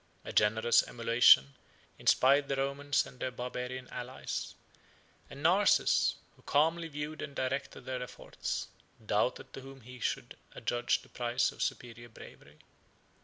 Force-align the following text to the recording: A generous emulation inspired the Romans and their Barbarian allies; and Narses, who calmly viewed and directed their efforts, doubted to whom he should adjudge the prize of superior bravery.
A 0.25 0.33
generous 0.33 0.81
emulation 0.87 1.53
inspired 1.99 2.47
the 2.47 2.55
Romans 2.55 3.05
and 3.05 3.19
their 3.19 3.29
Barbarian 3.29 3.87
allies; 3.89 4.55
and 5.29 5.43
Narses, 5.43 6.15
who 6.35 6.41
calmly 6.41 6.87
viewed 6.87 7.21
and 7.21 7.35
directed 7.35 7.81
their 7.81 8.01
efforts, 8.01 8.69
doubted 9.05 9.53
to 9.53 9.61
whom 9.61 9.81
he 9.81 9.99
should 9.99 10.37
adjudge 10.55 11.03
the 11.03 11.09
prize 11.09 11.51
of 11.51 11.61
superior 11.61 12.09
bravery. 12.09 12.57